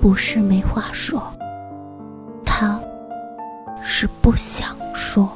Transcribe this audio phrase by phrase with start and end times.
[0.00, 1.22] 不是没话说，
[2.42, 2.80] 他
[3.82, 5.28] 是不想说。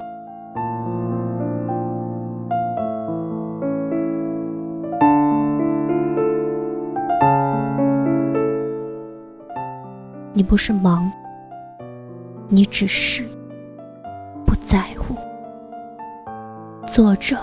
[10.32, 11.12] 你不是忙，
[12.48, 13.28] 你只是
[14.46, 15.14] 不在乎。
[16.86, 17.36] 作者：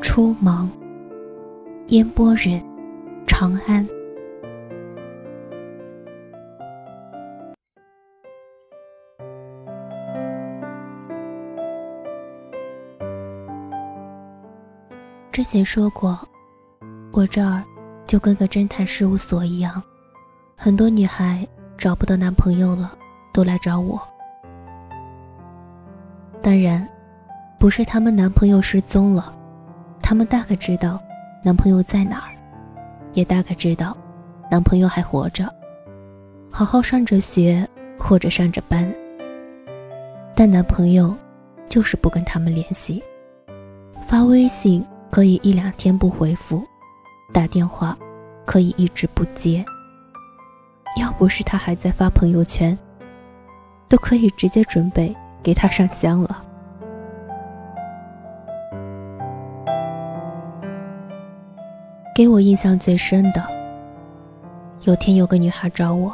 [0.00, 0.70] 初芒，
[1.88, 2.62] 烟波人，
[3.26, 3.86] 长安。
[15.44, 16.18] 之前说过，
[17.12, 17.62] 我这儿
[18.06, 19.82] 就跟个侦探事务所一样，
[20.56, 22.90] 很多女孩找不到男朋友了，
[23.30, 24.00] 都来找我。
[26.40, 26.88] 当然，
[27.58, 29.38] 不是她们男朋友失踪了，
[30.00, 30.98] 她们大概知道
[31.44, 32.32] 男朋友在哪儿，
[33.12, 33.94] 也大概知道
[34.50, 35.46] 男朋友还活着，
[36.50, 38.90] 好好上着学或者上着班。
[40.34, 41.14] 但男朋友
[41.68, 43.04] 就是不跟他们联系，
[44.00, 44.82] 发微信。
[45.14, 46.64] 可以一两天不回复，
[47.32, 47.96] 打电话
[48.44, 49.64] 可以一直不接。
[51.00, 52.76] 要不是他还在发朋友圈，
[53.88, 56.44] 都可以直接准备给他上香了。
[62.12, 63.40] 给我印象最深的，
[64.80, 66.12] 有天有个女孩找我，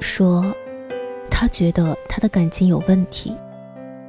[0.00, 0.44] 说
[1.30, 3.34] 她觉得她的感情有问题，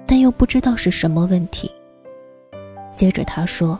[0.05, 1.71] 但又不知道是什么问题。
[3.01, 3.79] 接着她说，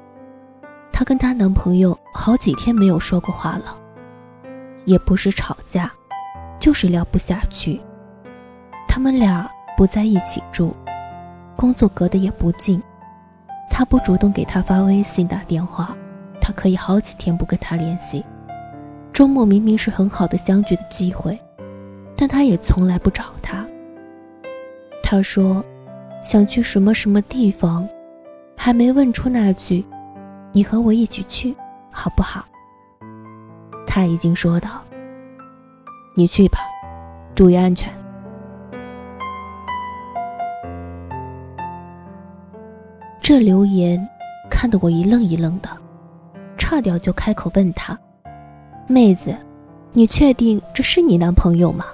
[0.92, 3.66] 她跟她男朋友好几天没有说过话了，
[4.86, 5.92] 也不是吵架，
[6.60, 7.80] 就是聊不下去。
[8.88, 9.48] 他们俩
[9.78, 10.76] 不在一起住，
[11.56, 12.82] 工作隔得也不近。
[13.70, 15.96] 他不主动给她发微信打电话，
[16.42, 18.26] 她可以好几天不跟他联系。
[19.14, 21.40] 周末明明是很好的相聚的机会，
[22.18, 23.64] 但他也从来不找她。
[25.04, 25.64] 他说，
[26.24, 27.88] 想去什么什么地方。
[28.64, 29.84] 还没问出那句
[30.54, 31.56] “你和我一起去，
[31.90, 32.46] 好不好？”
[33.88, 34.84] 他已经说道
[36.16, 36.60] ：“你去吧，
[37.34, 37.92] 注意安全。”
[43.20, 44.00] 这留言
[44.48, 45.68] 看得我一愣一愣的，
[46.56, 47.98] 差点就开口问他
[48.86, 49.36] ：“妹子，
[49.92, 51.86] 你确定这是你男朋友吗？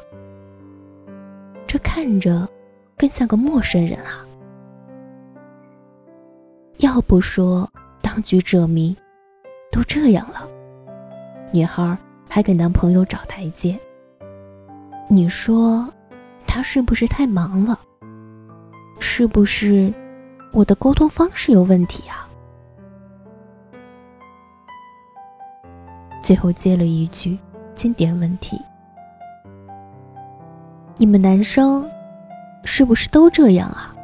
[1.65, 2.45] 这看着
[2.97, 4.23] 更像个陌生人啊。”
[6.77, 7.67] 要不说
[8.03, 8.95] 当局者迷，
[9.71, 10.47] 都这样了，
[11.51, 11.97] 女孩
[12.29, 13.79] 还给男朋友找台阶。
[15.09, 15.91] 你说
[16.45, 17.79] 他是不是太忙了？
[18.99, 19.91] 是不是
[20.53, 22.29] 我的沟通方式有问题啊？
[26.21, 27.39] 最后接了一句
[27.73, 28.61] 经典问题：
[30.97, 31.89] 你们男生
[32.63, 33.95] 是不是都这样啊？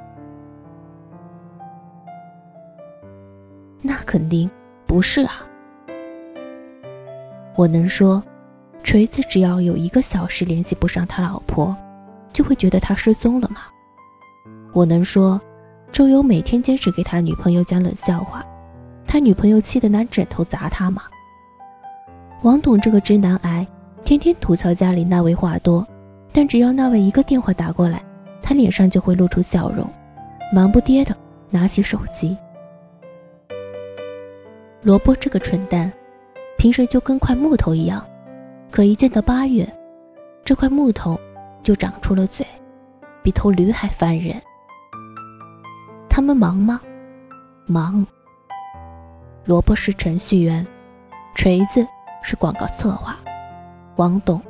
[3.85, 4.49] 那肯定
[4.87, 5.45] 不是啊！
[7.55, 8.23] 我能说，
[8.81, 11.75] 锤子只要有一个小时联系不上他老婆，
[12.31, 13.57] 就会觉得他失踪了吗？
[14.71, 15.39] 我能说，
[15.91, 18.41] 周游每天坚持给他女朋友讲冷笑话，
[19.05, 21.03] 他女朋友气得拿枕头砸他吗？
[22.41, 23.67] 王董这个直男癌，
[24.05, 25.85] 天天吐槽家里那位话多，
[26.31, 28.01] 但只要那位一个电话打过来，
[28.41, 29.85] 他脸上就会露出笑容，
[30.53, 31.13] 忙不迭的
[31.49, 32.37] 拿起手机。
[34.83, 35.89] 萝卜这个蠢蛋，
[36.57, 38.05] 平时就跟块木头一样，
[38.69, 39.65] 可一见到八月，
[40.43, 41.17] 这块木头
[41.61, 42.45] 就长出了嘴，
[43.21, 44.35] 比头驴还烦人。
[46.09, 46.81] 他们忙吗？
[47.65, 48.05] 忙。
[49.45, 50.67] 萝卜是程序员，
[51.33, 51.87] 锤子
[52.21, 53.17] 是广告策划，
[53.95, 54.41] 王董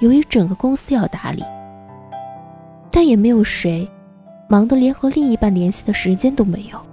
[0.00, 1.42] 有一整个公司要打理，
[2.90, 3.90] 但也没有谁
[4.50, 6.87] 忙得连和另一半联系的时间都没有。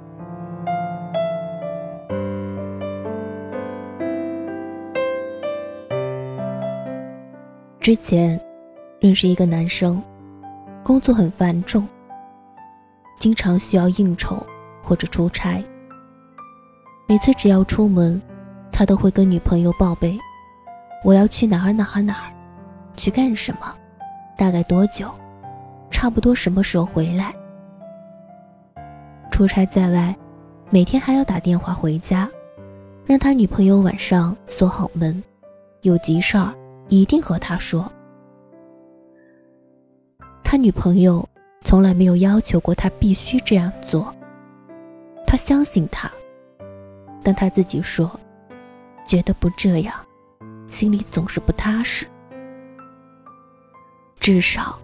[7.85, 8.41] 之前
[8.99, 10.01] 认识一个男生，
[10.83, 11.87] 工作很繁重，
[13.19, 14.43] 经常需要应酬
[14.81, 15.63] 或者出差。
[17.05, 18.19] 每次只要出门，
[18.71, 20.17] 他都会跟女朋友报备
[21.05, 22.33] ：“我要去哪儿哪儿哪儿，
[22.97, 23.71] 去干什么，
[24.35, 25.07] 大概多久，
[25.91, 27.35] 差不多什么时候回来。”
[29.29, 30.15] 出差在外，
[30.71, 32.27] 每天还要打电话回家，
[33.05, 35.23] 让他女朋友晚上锁好门，
[35.81, 36.51] 有急事儿。
[36.87, 37.91] 一定和他说。
[40.43, 41.27] 他女朋友
[41.63, 44.13] 从来没有要求过他必须这样做。
[45.25, 46.09] 他相信他，
[47.23, 48.09] 但他自己说，
[49.05, 49.93] 觉得不这样，
[50.67, 52.07] 心里总是不踏实。
[54.19, 54.79] 至少，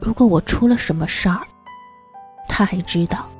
[0.00, 1.40] 如果我出了什么事儿，
[2.48, 3.30] 他还知道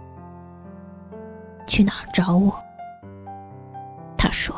[1.67, 2.55] 去哪儿找我。
[4.17, 4.55] 他说。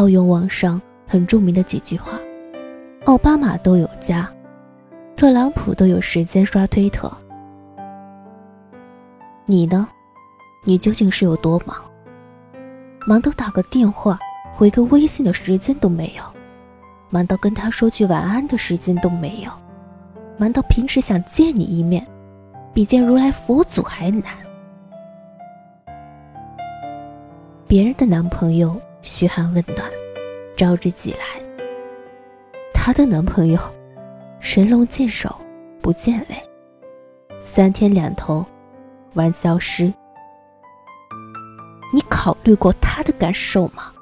[0.00, 2.18] 套用网上很著名的几句话：
[3.04, 4.26] 奥巴马都有家，
[5.14, 7.12] 特朗普都有时间刷推特。
[9.44, 9.86] 你呢？
[10.64, 11.76] 你究竟是有多忙？
[13.06, 14.18] 忙到打个电话、
[14.56, 16.24] 回个微信的时间都没有，
[17.10, 19.50] 忙到跟他说句晚安的时间都没有，
[20.38, 22.06] 忙到平时想见你一面，
[22.72, 24.24] 比见如来佛祖还难。
[27.66, 28.80] 别人的男朋友。
[29.02, 29.90] 嘘寒问暖，
[30.56, 31.18] 招之即来。
[32.72, 33.58] 她的男朋友，
[34.40, 35.34] 神龙见首
[35.80, 36.36] 不见尾，
[37.44, 38.44] 三天两头
[39.14, 39.92] 玩消失。
[41.92, 43.92] 你考虑过他的感受吗？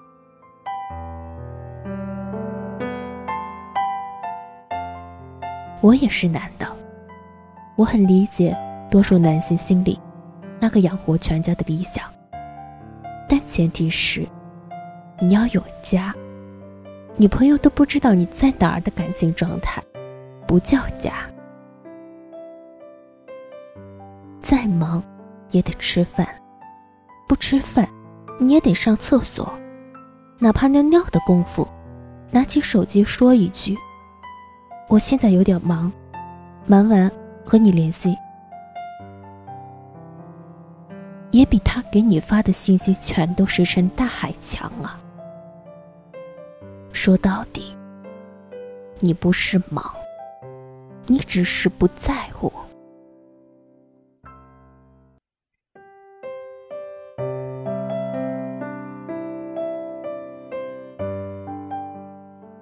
[5.81, 6.67] 我也是男的，
[7.77, 8.57] 我很理解
[8.91, 9.99] 多数男性心里
[10.61, 12.05] 那个养活全家的理想，
[13.29, 14.27] 但前提是。
[15.21, 16.15] 你要有家，
[17.17, 19.83] 女朋友都不知道你在哪儿的感情状态，
[20.47, 21.13] 不叫家。
[24.41, 25.03] 再忙
[25.51, 26.27] 也得吃饭，
[27.29, 27.89] 不吃饭
[28.39, 29.53] 你也得上厕所，
[30.39, 31.67] 哪怕尿尿的功夫，
[32.31, 33.77] 拿起手机说一句
[34.89, 35.93] ：“我现在有点忙，
[36.65, 37.11] 忙完
[37.45, 38.17] 和你联系。”
[41.33, 44.99] 也比他给你发的信息全都石沉大海强啊。
[46.93, 47.77] 说到底，
[49.01, 49.85] 你不是忙，
[51.07, 52.53] 你只是不在乎。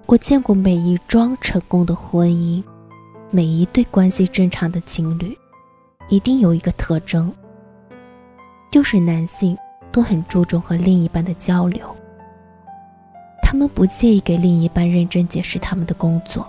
[0.05, 2.63] 我见过每一桩成功的婚姻，
[3.29, 5.37] 每一对关系正常的情侣，
[6.07, 7.33] 一定有一个特征，
[8.71, 9.57] 就是男性
[9.91, 11.96] 都很注重和另一半的交流。
[13.49, 16.45] 他们不介意给另一半认真解释他们的工作，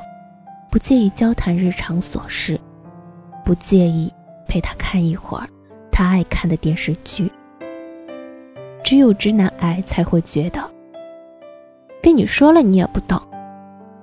[0.68, 2.58] 不介意交谈日常琐事，
[3.44, 4.12] 不介意
[4.48, 5.48] 陪他看一会儿
[5.92, 7.30] 他爱看的电视剧。
[8.82, 10.60] 只有直男癌才会觉得，
[12.02, 13.16] 跟你说了你也不懂，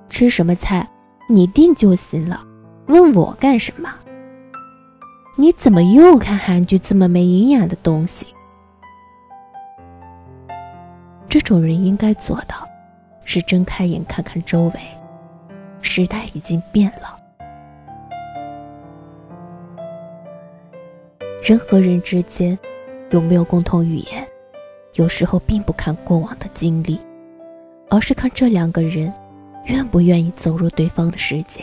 [0.08, 0.88] 吃什么菜
[1.28, 2.40] 你定就行了，
[2.86, 3.90] 问我干什么？
[5.36, 8.28] 你怎么又看韩剧这么没营养的东西？
[11.28, 12.66] 这种人应该做到。
[13.26, 14.80] 是睁开眼看看周围，
[15.82, 17.18] 时代已经变了。
[21.42, 22.58] 人和人之间
[23.10, 24.26] 有没有共同语言，
[24.94, 26.98] 有时候并不看过往的经历，
[27.90, 29.12] 而是看这两个人
[29.66, 31.62] 愿不愿意走入对方的世界。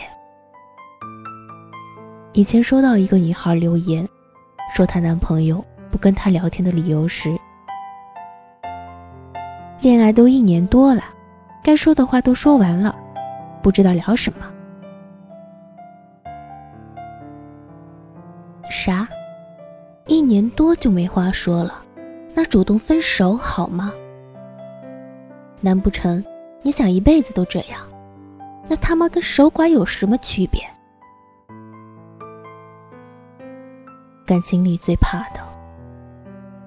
[2.34, 4.06] 以前收到一个女孩留言，
[4.74, 7.34] 说她男朋友不跟她聊天的理由是，
[9.80, 11.02] 恋爱都一年多了。
[11.64, 12.94] 该说的话都说完了，
[13.62, 14.52] 不知道聊什么。
[18.68, 19.08] 啥？
[20.06, 21.82] 一年多就没话说了？
[22.34, 23.94] 那主动分手好吗？
[25.62, 26.22] 难不成
[26.62, 27.80] 你想一辈子都这样？
[28.68, 30.60] 那他妈跟守寡有什么区别？
[34.26, 35.40] 感情里最怕的，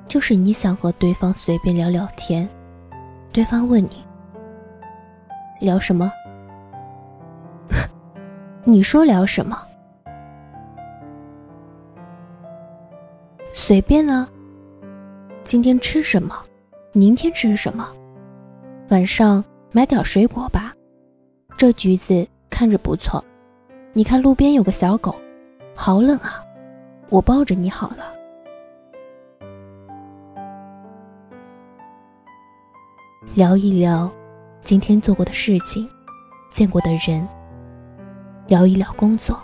[0.08, 2.50] 就是你想和对方随便聊聊天，
[3.32, 4.07] 对方问你。
[5.60, 6.12] 聊什么？
[8.64, 9.58] 你说聊什么？
[13.54, 14.28] 随便啊。
[15.44, 16.36] 今天吃什么？
[16.92, 17.88] 明天吃什么？
[18.90, 20.74] 晚上买点水果吧。
[21.58, 23.24] 这橘子看着不错。
[23.94, 25.16] 你看路边有个小狗，
[25.74, 26.44] 好冷啊，
[27.10, 28.14] 我抱着你好了。
[33.34, 34.12] 聊一聊。
[34.68, 35.90] 今天做过的事情，
[36.50, 37.26] 见过的人，
[38.48, 39.40] 聊一聊工作，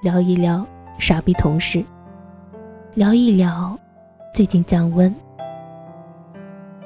[0.00, 0.64] 聊一聊
[1.00, 1.84] 傻逼同事，
[2.94, 3.76] 聊一聊
[4.32, 5.12] 最近降温，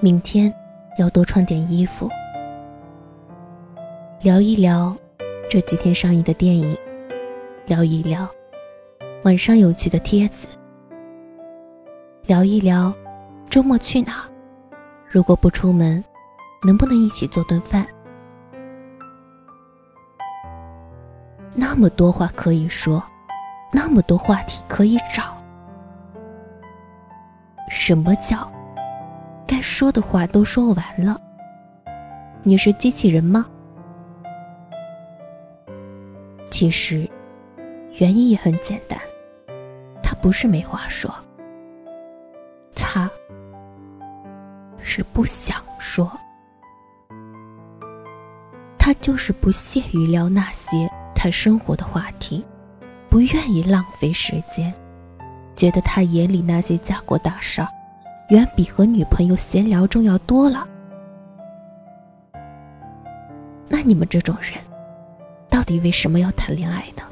[0.01, 0.51] 明天
[0.97, 2.09] 要多穿点衣服，
[4.23, 4.97] 聊一聊
[5.51, 6.75] 这几天上映的电影，
[7.67, 8.27] 聊一聊
[9.25, 10.49] 晚上有趣的帖子，
[12.25, 12.91] 聊一聊
[13.51, 14.25] 周末去哪儿，
[15.07, 16.03] 如果不出门。
[16.63, 17.87] 能不能一起做顿饭？
[21.55, 23.03] 那么多话可以说，
[23.73, 25.37] 那么多话题可以找。
[27.71, 28.51] 什么叫
[29.47, 31.19] 该说的话都说完了，
[32.43, 33.47] 你是机器人吗？
[36.51, 37.09] 其实，
[37.99, 39.01] 原因也很简单，
[40.03, 41.11] 他不是没话说，
[42.75, 43.11] 他
[44.79, 46.11] 是不想说，
[48.91, 52.45] 他就是不屑于聊那些他生活的话题，
[53.09, 54.75] 不愿意浪费时间，
[55.55, 57.69] 觉得他眼里那些家国大事儿，
[58.31, 60.67] 远比和女朋友闲聊重要多了。
[63.69, 64.55] 那你们这种人，
[65.49, 67.05] 到底为什么要谈恋爱呢？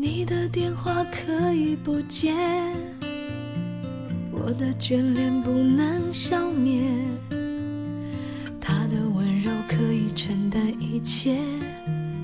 [0.00, 2.32] 你的电话可以不接，
[4.30, 6.80] 我的眷恋不能消灭。
[8.60, 11.36] 他的温柔可以承担一切，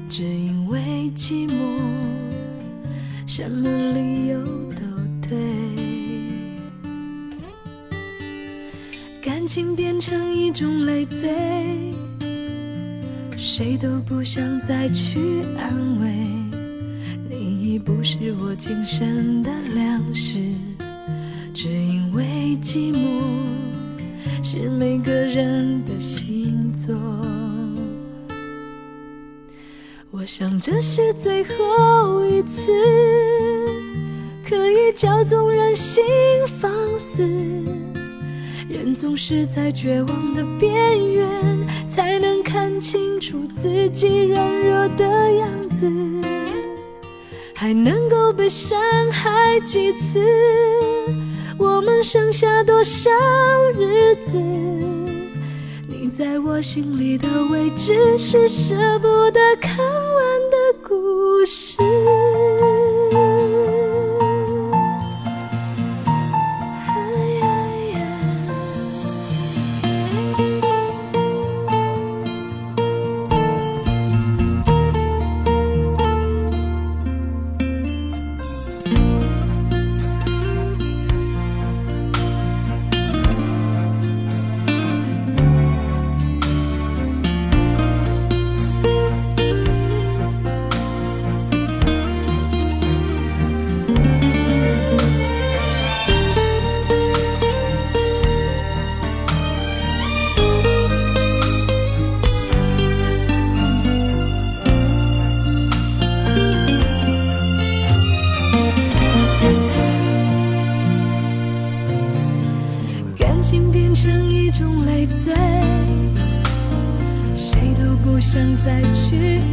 [0.08, 1.80] 只因为寂寞，
[3.26, 4.38] 什么理由
[4.76, 5.36] 都对。
[9.20, 11.34] 感情变成一种累赘，
[13.36, 15.18] 谁都不想再去
[15.58, 16.33] 安慰。
[17.84, 20.40] 不是我今生的粮食，
[21.52, 23.20] 只因为寂寞
[24.42, 26.94] 是每个人的星座。
[30.10, 32.72] 我想这是最后一次，
[34.48, 36.02] 可以叫纵人心
[36.58, 37.22] 放肆。
[38.66, 41.28] 人总是在绝望的边缘，
[41.90, 46.13] 才能看清楚自己软弱的样子。
[47.56, 48.78] 还能够被伤
[49.10, 50.20] 害几次？
[51.56, 53.10] 我们剩下多少
[53.78, 54.38] 日子？
[55.86, 59.86] 你在我心里的位置，是舍不得看完
[60.50, 61.76] 的故事。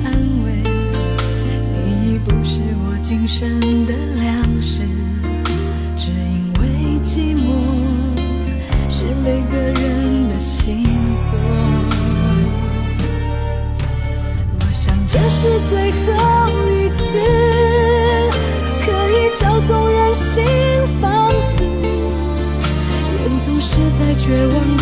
[0.03, 0.11] 安
[0.43, 0.47] 慰
[1.73, 4.83] 你，已不是我今生的粮食，
[5.95, 6.61] 只因为
[7.03, 7.41] 寂寞
[8.89, 10.83] 是每个人的星
[11.25, 11.35] 座。
[14.59, 16.07] 我想这是最后
[16.69, 17.19] 一次，
[18.81, 20.43] 可以叫纵任性
[20.99, 21.63] 放肆。
[23.17, 24.77] 人总是在绝望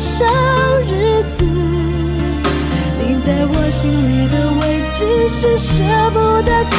[0.00, 0.24] 少
[0.88, 1.44] 日子？
[1.44, 5.68] 你在我心里的位置，是舍
[6.10, 6.74] 不得看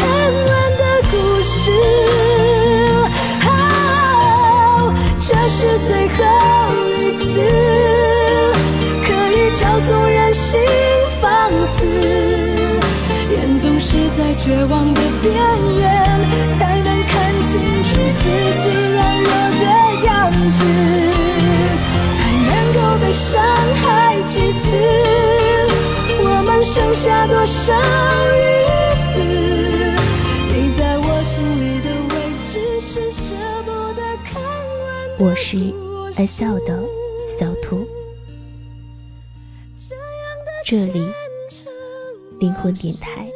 [0.49, 1.13] 完的故
[1.43, 1.61] 事。
[3.45, 3.49] 哦，
[5.19, 6.19] 这是最后
[6.97, 7.29] 一次，
[9.05, 10.59] 可以叫纵任性
[11.21, 11.29] 放
[11.77, 11.77] 肆。
[13.29, 15.31] 人总是在绝望的边
[15.77, 15.90] 缘，
[23.11, 23.43] 伤
[23.75, 24.77] 害几次？
[26.23, 27.73] 我们剩下多少
[28.37, 28.63] 日
[29.13, 29.19] 子？
[30.53, 32.13] 你在我心里的位
[32.43, 35.57] 置，是舍不得看完我是
[36.17, 36.83] 爱笑的
[37.27, 37.85] 小兔，
[40.65, 41.05] 这里
[42.39, 43.29] 灵魂电台。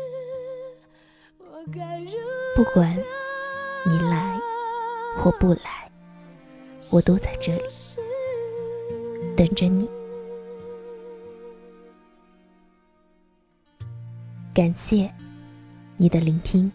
[2.55, 2.97] 不管
[3.83, 4.39] 你来
[5.17, 5.91] 或不来，
[6.89, 7.63] 我都在这里
[9.35, 9.87] 等着你。
[14.53, 15.13] 感谢
[15.97, 16.71] 你的聆听，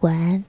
[0.00, 0.44] 晚安。